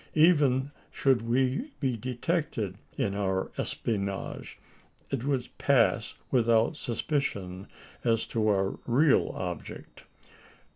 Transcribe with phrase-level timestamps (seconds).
[0.15, 4.57] Even should we be detected in our espionage,
[5.11, 7.67] it would pass without suspicion
[8.03, 10.05] as to our real object.